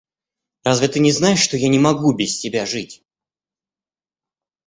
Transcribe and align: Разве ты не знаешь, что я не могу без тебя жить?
Разве 0.63 0.87
ты 0.87 0.99
не 0.99 1.11
знаешь, 1.11 1.39
что 1.43 1.57
я 1.57 1.67
не 1.69 1.77
могу 1.77 2.11
без 2.15 2.39
тебя 2.39 2.65
жить? 2.65 3.03